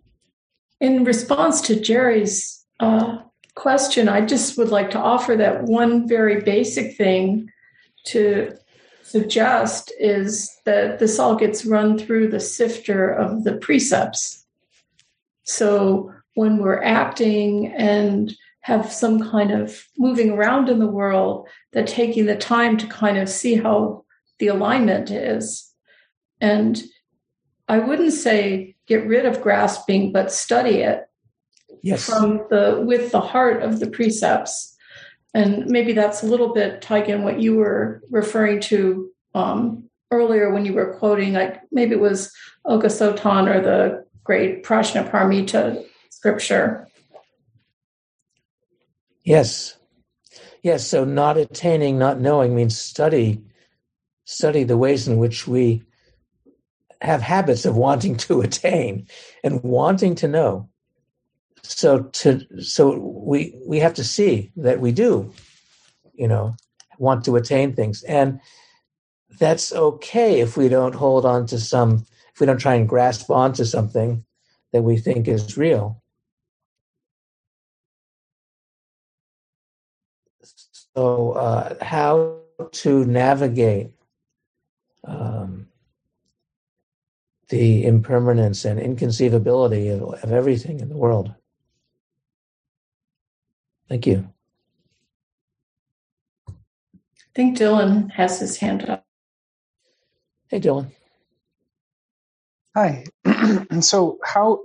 [0.80, 3.18] in response to Jerry's uh,
[3.54, 7.50] question, I just would like to offer that one very basic thing
[8.06, 8.56] to
[9.02, 14.44] suggest is that this all gets run through the sifter of the precepts.
[15.44, 21.86] So when we're acting and have some kind of moving around in the world, that
[21.86, 24.04] taking the time to kind of see how
[24.40, 25.72] the alignment is.
[26.40, 26.82] And
[27.68, 31.08] I wouldn't say get rid of grasping, but study it
[31.82, 32.04] yes.
[32.04, 34.76] from the with the heart of the precepts.
[35.34, 40.64] And maybe that's a little bit, Taigen, what you were referring to um, earlier when
[40.64, 42.32] you were quoting, like maybe it was
[42.64, 46.88] Oka Sotan or the great Prajnaparamita scripture.
[49.24, 49.76] Yes.
[50.62, 50.86] Yes.
[50.86, 53.42] So not attaining, not knowing means study,
[54.24, 55.82] study the ways in which we
[57.02, 59.06] have habits of wanting to attain
[59.44, 60.68] and wanting to know.
[61.62, 65.32] So to so we we have to see that we do,
[66.14, 66.56] you know,
[66.98, 68.02] want to attain things.
[68.04, 68.40] And
[69.38, 73.30] that's okay if we don't hold on to some if we don't try and grasp
[73.30, 74.24] onto something
[74.72, 76.02] that we think is real.
[80.94, 82.40] So, uh, how
[82.72, 83.90] to navigate
[85.04, 85.65] um,
[87.48, 91.32] the impermanence and inconceivability of, of everything in the world.
[93.88, 94.28] Thank you.
[96.48, 96.52] I
[97.34, 99.04] think Dylan has his hand up.
[100.48, 100.90] Hey, Dylan.
[102.74, 103.04] Hi.
[103.24, 104.60] and so, how?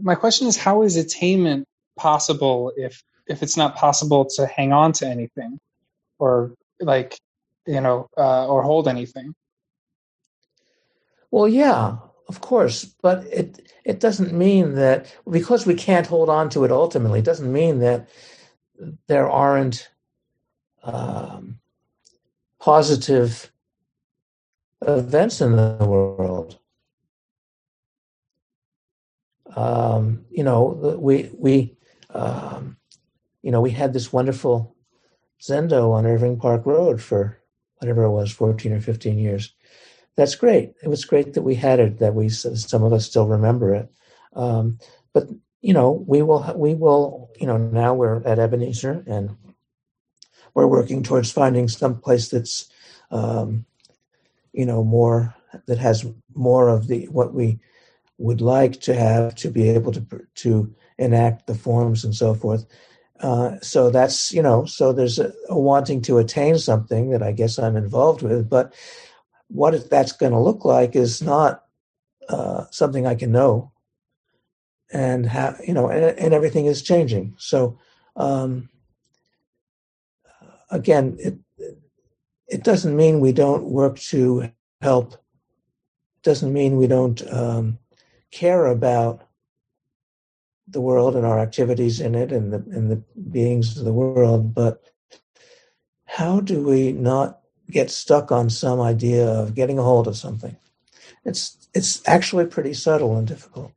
[0.00, 4.92] My question is, how is attainment possible if if it's not possible to hang on
[4.92, 5.58] to anything,
[6.18, 7.18] or like,
[7.66, 9.34] you know, uh, or hold anything?
[11.30, 11.96] Well, yeah,
[12.28, 16.70] of course, but it it doesn't mean that because we can't hold on to it
[16.70, 18.08] ultimately It doesn't mean that
[19.06, 19.90] there aren't
[20.82, 21.58] um,
[22.60, 23.52] positive
[24.86, 26.58] events in the world.
[29.54, 31.76] Um, you know, we we
[32.10, 32.78] um,
[33.42, 34.74] you know we had this wonderful
[35.40, 37.38] zendo on Irving Park Road for
[37.78, 39.54] whatever it was, fourteen or fifteen years
[40.16, 40.74] that's great.
[40.82, 41.98] It was great that we had it.
[41.98, 43.90] That we some of us still remember it.
[44.34, 44.78] Um,
[45.12, 45.28] but
[45.60, 49.36] you know, we will we will you know now we're at Ebenezer and
[50.54, 52.68] we're working towards finding some place that's
[53.10, 53.64] um,
[54.52, 55.34] you know more
[55.66, 57.58] that has more of the what we
[58.18, 62.66] would like to have to be able to to enact the forms and so forth.
[63.20, 67.32] Uh, so that's you know so there's a, a wanting to attain something that I
[67.32, 68.74] guess I'm involved with, but
[69.54, 71.62] what that's going to look like is not
[72.28, 73.70] uh, something I can know,
[74.92, 77.36] and how you know, and, and everything is changing.
[77.38, 77.78] So,
[78.16, 78.68] um,
[80.70, 81.38] again, it
[82.48, 85.16] it doesn't mean we don't work to help.
[86.24, 87.78] Doesn't mean we don't um,
[88.32, 89.28] care about
[90.66, 94.52] the world and our activities in it and the and the beings of the world,
[94.52, 94.82] but
[96.06, 100.56] how do we not get stuck on some idea of getting a hold of something.
[101.24, 103.72] It's it's actually pretty subtle and difficult.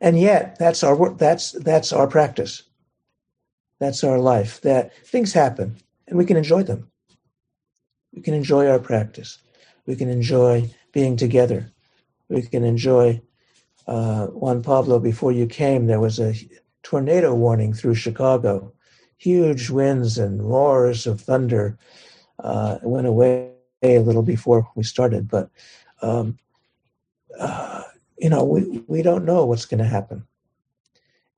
[0.00, 2.62] And yet, that's our that's that's our practice.
[3.78, 4.60] That's our life.
[4.62, 5.76] That things happen,
[6.08, 6.90] and we can enjoy them.
[8.12, 9.38] We can enjoy our practice.
[9.86, 11.70] We can enjoy being together.
[12.28, 13.22] We can enjoy.
[13.86, 16.34] Uh, Juan Pablo, before you came, there was a
[16.82, 18.72] tornado warning through Chicago
[19.20, 21.76] huge winds and roars of thunder.
[22.42, 23.52] Uh, went away
[23.82, 25.50] a little before we started, but
[26.00, 26.38] um,
[27.38, 27.82] uh,
[28.18, 30.26] you know, we, we don't know what's going to happen.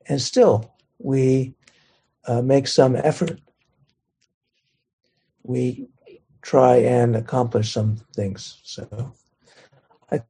[0.07, 1.55] And still, we
[2.27, 3.41] uh, make some effort.
[5.43, 5.89] We
[6.41, 8.61] try and accomplish some things.
[8.63, 9.13] So
[10.11, 10.23] I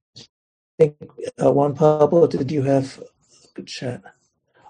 [0.79, 0.97] think
[1.43, 4.03] uh, Juan Pablo, did you have a good chat?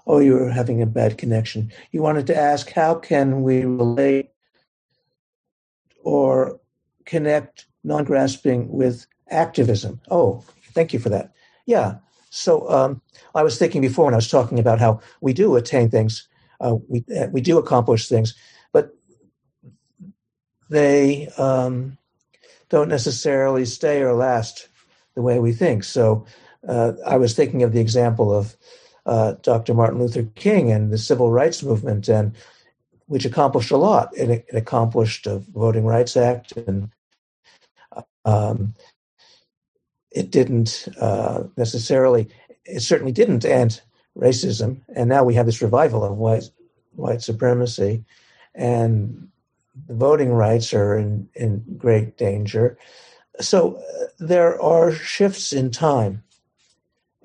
[0.05, 1.71] Oh, you were having a bad connection.
[1.91, 4.29] You wanted to ask how can we relate
[6.03, 6.59] or
[7.05, 10.01] connect non-grasping with activism?
[10.09, 10.43] Oh,
[10.73, 11.33] thank you for that.
[11.65, 11.95] Yeah.
[12.29, 13.01] So um,
[13.35, 16.27] I was thinking before when I was talking about how we do attain things,
[16.59, 18.33] uh, we uh, we do accomplish things,
[18.71, 18.95] but
[20.69, 21.97] they um,
[22.69, 24.67] don't necessarily stay or last
[25.15, 25.83] the way we think.
[25.83, 26.25] So
[26.67, 28.55] uh, I was thinking of the example of
[29.05, 29.73] uh, Dr.
[29.73, 32.35] Martin Luther King and the civil rights movement, and
[33.07, 34.15] which accomplished a lot.
[34.17, 36.89] It, it accomplished a Voting Rights Act, and
[38.25, 38.73] um,
[40.11, 42.29] it didn't uh, necessarily.
[42.65, 43.81] It certainly didn't end
[44.17, 46.49] racism, and now we have this revival of white
[46.95, 48.03] white supremacy,
[48.55, 49.27] and
[49.87, 52.77] the voting rights are in, in great danger.
[53.39, 56.23] So uh, there are shifts in time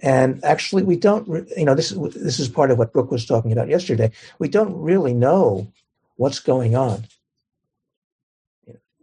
[0.00, 1.26] and actually, we don't,
[1.56, 4.12] you know, this, this is part of what Brook was talking about yesterday.
[4.38, 5.72] We don't really know
[6.16, 7.04] what's going on.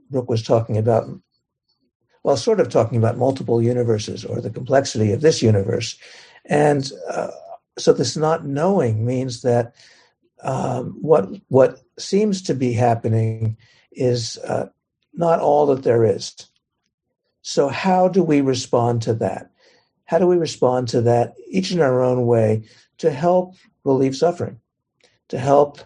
[0.10, 1.10] Brook was talking about,
[2.24, 5.98] well, sort of talking about multiple universes or the complexity of this universe.
[6.46, 7.32] And uh,
[7.78, 9.76] so this not knowing means that
[10.44, 13.58] um, what, what seems to be happening
[13.92, 14.68] is uh,
[15.14, 16.34] not all that there is.
[17.42, 19.52] So, how do we respond to that?
[20.06, 22.64] How do we respond to that, each in our own way,
[22.98, 24.60] to help relieve suffering,
[25.28, 25.80] to help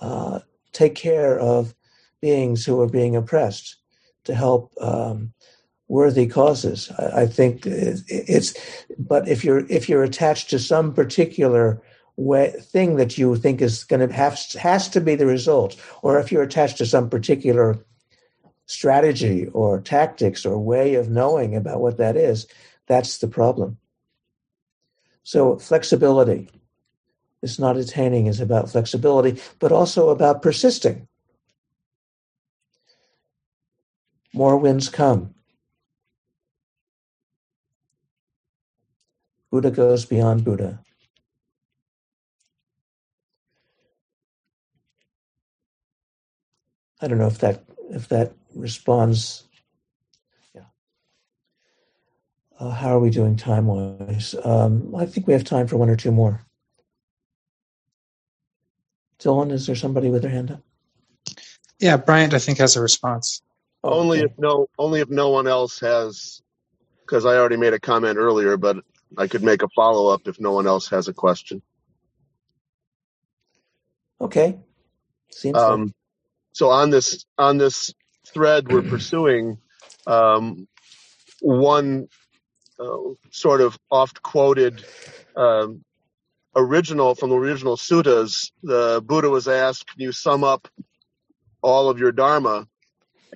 [0.00, 0.40] uh,
[0.72, 1.74] take care of
[2.20, 3.76] beings who are being oppressed,
[4.24, 5.32] to help um,
[5.88, 6.90] worthy causes.
[6.98, 8.54] I, I think it's,
[8.98, 11.82] but if you're if you're attached to some particular
[12.16, 16.18] way, thing that you think is going to have has to be the result, or
[16.18, 17.78] if you're attached to some particular
[18.66, 22.46] strategy or tactics or way of knowing about what that is,
[22.92, 23.78] that's the problem.
[25.22, 26.50] So, flexibility
[27.40, 31.08] is not attaining, is about flexibility, but also about persisting.
[34.34, 35.34] More winds come.
[39.50, 40.80] Buddha goes beyond Buddha.
[47.00, 49.44] I don't know if that if that responds
[52.58, 54.34] Uh, how are we doing time wise?
[54.44, 56.44] Um, I think we have time for one or two more.
[59.18, 60.62] Dylan, is there somebody with their hand up?
[61.78, 63.42] Yeah, Bryant, I think has a response.
[63.84, 66.42] Oh, only if no, only if no one else has,
[67.00, 68.76] because I already made a comment earlier, but
[69.18, 71.62] I could make a follow up if no one else has a question.
[74.20, 74.58] Okay.
[75.30, 75.92] Seems um, like.
[76.52, 77.92] so on this on this
[78.26, 79.58] thread we're pursuing,
[80.06, 80.68] um,
[81.40, 82.08] one
[83.30, 84.84] sort of oft quoted
[85.36, 85.84] um,
[86.54, 90.68] original from the original suttas, the Buddha was asked, "Can you sum up
[91.62, 92.66] all of your dharma?"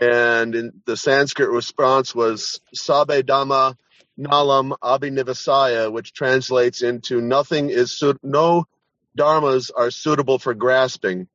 [0.01, 3.77] And the Sanskrit response was "Sabbe dhamma
[4.19, 8.67] nalam abhinivesaya," which translates into "Nothing is su- no
[9.17, 11.29] dharmas are suitable for grasping."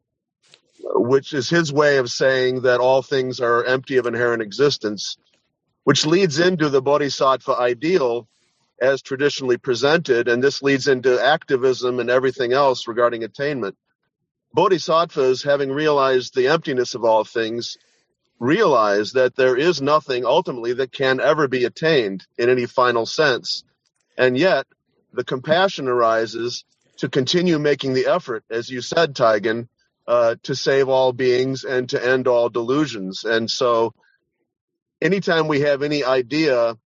[0.84, 5.16] Which is his way of saying that all things are empty of inherent existence
[5.84, 8.28] which leads into the bodhisattva ideal
[8.82, 13.78] as traditionally presented, and this leads into activism and everything else regarding attainment.
[14.54, 17.78] Bodhisattvas, having realized the emptiness of all things,
[18.40, 23.64] realize that there is nothing ultimately that can ever be attained in any final sense.
[24.18, 24.66] And yet,
[25.14, 26.66] the compassion arises
[26.98, 29.68] to continue making the effort, as you said, Taigen,
[30.08, 33.24] uh, to save all beings and to end all delusions.
[33.24, 33.94] And so,
[35.02, 36.78] anytime we have any idea,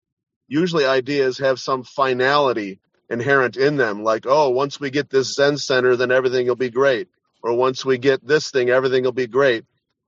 [0.48, 4.04] usually ideas have some finality inherent in them.
[4.04, 7.08] Like, oh, once we get this Zen center, then everything will be great.
[7.44, 9.66] Or once we get this thing, everything will be great.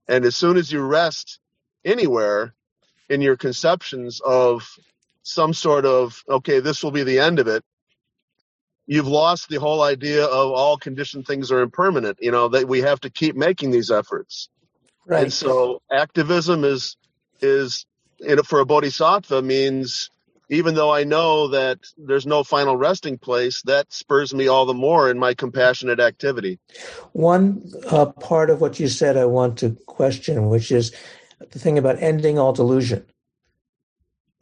[0.08, 1.39] And as soon as you rest
[1.86, 2.53] anywhere
[3.10, 4.68] in your conceptions of
[5.22, 7.64] some sort of, okay, this will be the end of it,
[8.88, 12.18] you've lost the whole idea of all conditioned things are impermanent.
[12.22, 14.49] You know, that we have to keep making these efforts.
[15.05, 15.24] Right.
[15.24, 16.97] And so activism is,
[17.41, 17.86] is
[18.20, 20.09] it, for a bodhisattva means
[20.49, 24.74] even though I know that there's no final resting place, that spurs me all the
[24.74, 26.59] more in my compassionate activity.
[27.11, 30.93] One uh, part of what you said I want to question, which is
[31.51, 33.05] the thing about ending all delusion.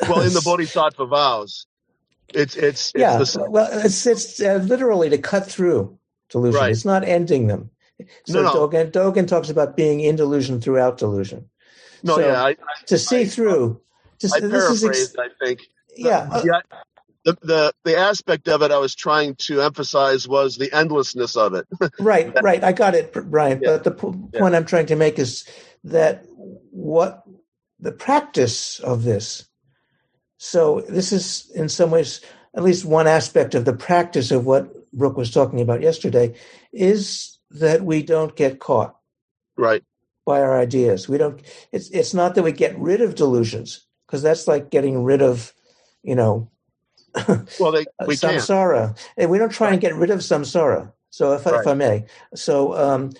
[0.07, 1.65] Well, in the bodhisattva vows,
[2.34, 3.17] it's it's, it's yeah.
[3.17, 5.97] The, well, it's it's uh, literally to cut through
[6.30, 6.59] delusion.
[6.59, 6.71] Right.
[6.71, 7.71] It's not ending them.
[8.26, 8.67] So no, no.
[8.67, 11.49] Dogen, Dogen talks about being in delusion throughout delusion.
[12.06, 13.82] No, so, yeah, I, to see I, through.
[14.20, 14.86] Just, I paraphrased.
[14.86, 15.62] Ex- I think.
[15.97, 16.30] Yeah.
[16.32, 16.62] Uh, yeah.
[17.26, 21.56] the, the the aspect of it I was trying to emphasize was the endlessness of
[21.56, 21.66] it.
[21.99, 22.64] right, right.
[22.64, 23.60] I got it, Brian.
[23.62, 23.72] Yeah.
[23.72, 25.49] But the p- point I'm trying to make is
[25.84, 27.24] that what
[27.80, 29.47] the practice of this.
[30.38, 32.22] So this is in some ways
[32.56, 36.36] at least one aspect of the practice of what Brook was talking about yesterday
[36.72, 38.95] is that we don't get caught
[39.58, 39.84] right.
[40.26, 41.07] By our ideas.
[41.07, 41.41] We don't.
[41.71, 45.53] It's it's not that we get rid of delusions because that's like getting rid of,
[46.03, 46.49] you know,
[47.59, 48.36] Well, they we can.
[48.36, 48.97] samsara.
[49.17, 50.91] And we don't try and get rid of samsara.
[51.09, 53.11] So if, I if I may, so um,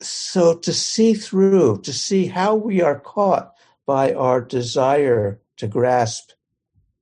[0.00, 3.52] so to see through, to see how we are caught
[3.84, 6.30] by our desire to grasp,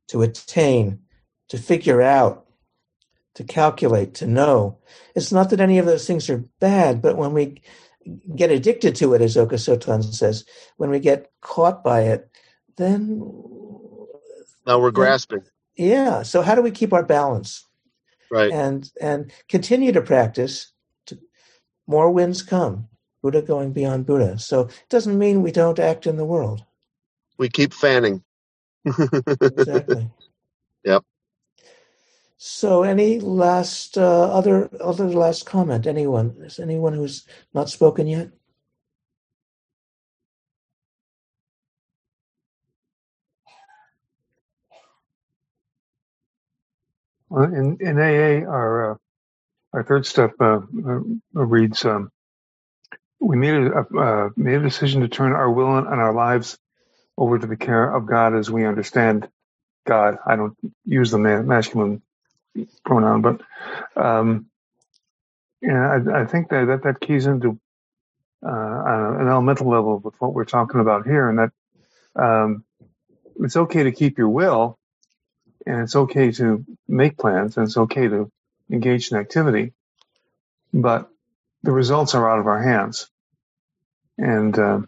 [0.08, 1.00] to attain,
[1.48, 2.46] to figure out,
[3.34, 4.78] to calculate, to know.
[5.14, 7.60] It's not that any of those things are bad, but when we
[8.34, 10.44] get addicted to it, as Oka Sotan says,
[10.76, 12.28] when we get caught by it,
[12.76, 13.18] then
[14.66, 15.42] Now we're grasping.
[15.76, 16.22] yeah.
[16.22, 17.64] So how do we keep our balance?
[18.30, 18.50] Right.
[18.52, 20.72] and and continue to practice
[21.06, 21.16] to
[21.86, 22.88] more winds come
[23.22, 26.64] buddha going beyond buddha so it doesn't mean we don't act in the world
[27.38, 28.24] We keep fanning.
[29.40, 30.10] exactly
[30.84, 31.04] Yep.
[32.38, 35.86] So any last uh, other other last comment?
[35.86, 36.36] Anyone?
[36.40, 38.30] Is anyone who's not spoken yet?
[47.30, 48.96] Well, in, in AA, our uh,
[49.74, 51.00] our third step uh, uh,
[51.34, 52.10] reads: um,
[53.20, 56.58] We made a uh, made a decision to turn our will and our lives
[57.18, 59.28] over to the care of God as we understand
[59.86, 60.18] God.
[60.26, 60.56] I don't
[60.86, 62.02] use the ma- masculine
[62.84, 63.40] pronoun, but
[63.96, 64.46] um,
[65.62, 67.58] yeah, I, I think that, that that keys into
[68.44, 71.52] uh, on an elemental level with what we're talking about here, and that
[72.16, 72.64] um,
[73.40, 74.78] it's okay to keep your will,
[75.66, 78.30] and it's okay to make plans, and it's okay to
[78.70, 79.72] engage in activity,
[80.72, 81.10] but
[81.62, 83.08] the results are out of our hands,
[84.18, 84.80] and uh,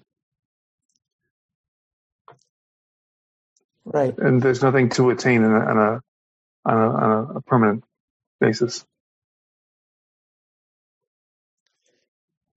[3.85, 4.17] right.
[4.19, 6.03] and there's nothing to attain on a on a,
[6.65, 7.85] on a, on a permanent
[8.41, 8.85] basis.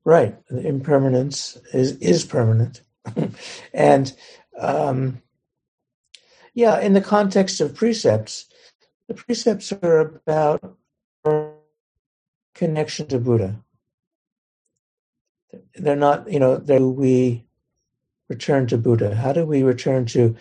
[0.06, 0.38] right.
[0.50, 2.82] Impermanence is is permanent.
[3.74, 4.14] And
[4.60, 5.22] um
[6.54, 8.48] yeah in the context of precepts
[9.08, 10.78] the precepts are about
[12.56, 13.62] connection to buddha.
[15.76, 17.46] They're not you know do we
[18.30, 19.16] return to buddha.
[19.16, 20.36] How do we return to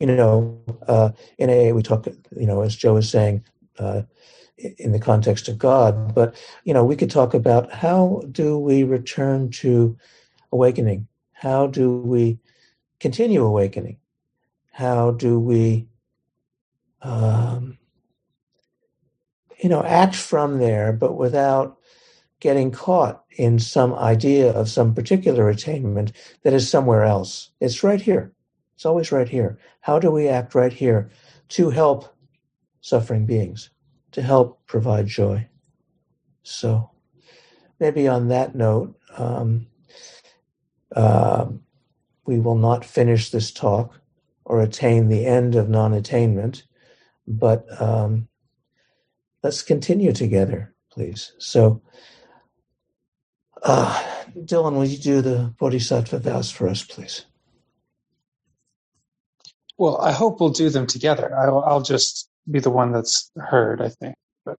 [0.00, 3.44] you know uh in a we talk you know as joe was saying
[3.78, 4.02] uh
[4.78, 6.34] in the context of god but
[6.64, 9.96] you know we could talk about how do we return to
[10.52, 12.38] awakening how do we
[13.00, 13.98] continue awakening
[14.72, 15.86] how do we
[17.02, 17.76] um
[19.62, 21.78] you know act from there but without
[22.40, 27.50] getting caught in some idea of some particular attainment that is somewhere else.
[27.60, 28.32] It's right here.
[28.76, 29.58] It's always right here.
[29.80, 31.08] How do we act right here
[31.48, 32.14] to help
[32.82, 33.70] suffering beings,
[34.12, 35.48] to help provide joy?
[36.42, 36.90] So,
[37.80, 39.66] maybe on that note, um,
[40.94, 41.46] uh,
[42.26, 43.98] we will not finish this talk
[44.44, 46.64] or attain the end of non attainment,
[47.26, 48.28] but um,
[49.42, 51.32] let's continue together, please.
[51.38, 51.80] So,
[53.62, 54.02] uh,
[54.36, 57.24] Dylan, will you do the Bodhisattva vows for us, please?
[59.78, 61.34] Well, I hope we'll do them together.
[61.36, 64.16] I'll, I'll just be the one that's heard, I think.
[64.44, 64.56] But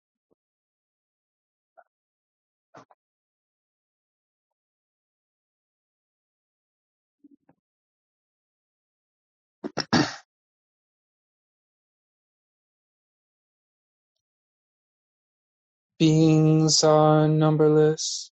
[15.99, 18.32] beings are numberless.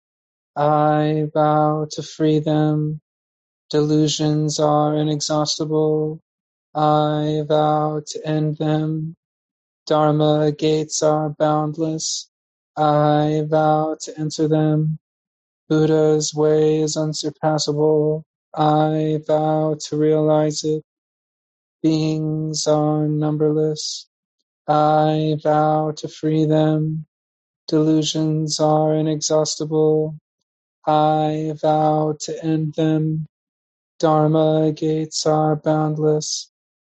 [0.57, 3.01] I vow to free them.
[3.71, 6.21] Delusions are inexhaustible.
[6.79, 9.17] I vow to end them.
[9.87, 12.31] Dharma gates are boundless.
[12.77, 15.01] I vow to enter them.
[15.69, 18.25] Buddha's way is unsurpassable.
[18.55, 20.85] I vow to realize it.
[21.83, 24.07] Beings are numberless.
[24.69, 27.07] I vow to free them.
[27.67, 30.17] Delusions are inexhaustible.
[30.87, 33.27] I vow to end them.
[33.99, 36.51] Dharma gates are boundless.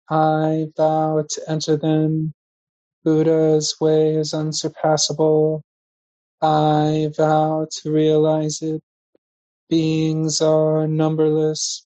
[0.09, 2.33] I vow to enter them.
[3.05, 5.63] Buddha's way is unsurpassable.
[6.41, 8.81] I vow to realize it.
[9.69, 11.85] Beings are numberless.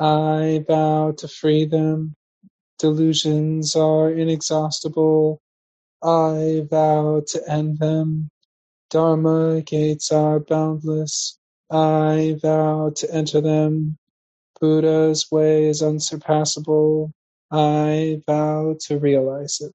[0.00, 2.14] I vow to free them.
[2.78, 5.40] Delusions are inexhaustible.
[6.02, 8.30] I vow to end them.
[8.90, 11.38] Dharma gates are boundless.
[11.70, 13.98] I vow to enter them.
[14.60, 17.12] Buddha's way is unsurpassable.
[17.52, 19.72] I vow to realize it.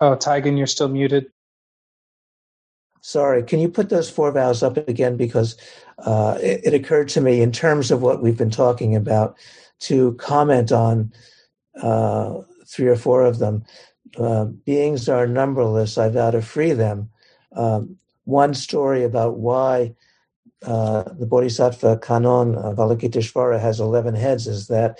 [0.00, 1.26] Oh, Taigen, you're still muted.
[3.02, 5.16] Sorry, can you put those four vows up again?
[5.16, 5.56] Because
[5.98, 9.36] uh, it, it, occurred to me, in terms of what we've been talking about,
[9.80, 11.12] to comment on
[11.80, 13.64] uh, three or four of them.
[14.18, 15.98] Uh, beings are numberless.
[15.98, 17.10] I vow to free them.
[17.54, 19.94] Um, one story about why
[20.64, 24.98] uh, the Bodhisattva Kanon Kannon Avalokiteshvara has 11 heads is that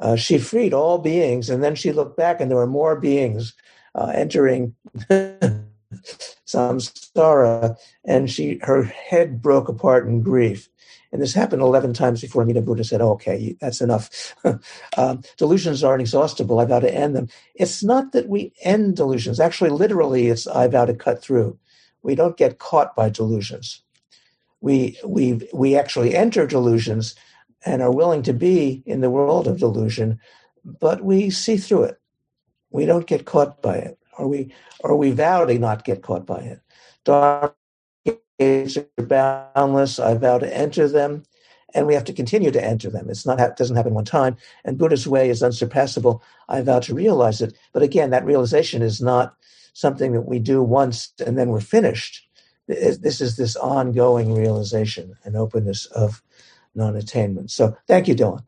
[0.00, 3.54] uh, she freed all beings, and then she looked back, and there were more beings
[3.94, 4.74] uh, entering
[6.46, 10.68] samsara, and she her head broke apart in grief.
[11.12, 14.34] And this happened 11 times before Amida Buddha said, oh, okay, that's enough.
[14.96, 16.58] um, delusions are inexhaustible.
[16.58, 17.28] I vow to end them.
[17.54, 19.38] It's not that we end delusions.
[19.38, 21.56] Actually, literally, it's I vow to cut through.
[22.04, 23.82] We don't get caught by delusions.
[24.60, 27.14] We, we, we actually enter delusions
[27.64, 30.20] and are willing to be in the world of delusion,
[30.64, 32.00] but we see through it.
[32.70, 36.26] We don't get caught by it, or we, or we vow to not get caught
[36.26, 36.60] by it.
[37.04, 37.54] Dharma
[38.38, 39.98] gates are boundless.
[39.98, 41.22] I vow to enter them,
[41.72, 43.08] and we have to continue to enter them.
[43.08, 44.36] It's not it doesn't happen one time.
[44.64, 46.22] And Buddha's way is unsurpassable.
[46.50, 47.56] I vow to realize it.
[47.72, 49.36] But again, that realization is not
[49.74, 52.26] something that we do once and then we're finished.
[52.68, 56.22] This is this ongoing realization and openness of
[56.74, 57.50] non-attainment.
[57.52, 58.44] So, thank you, Dylan.